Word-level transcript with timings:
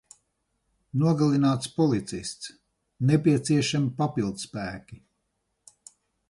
Nogalināts 1.01 1.69
policists. 1.81 2.49
Nepieciešami 3.11 3.93
papildspēki. 4.01 4.99